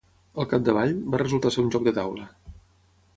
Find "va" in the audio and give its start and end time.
1.15-1.19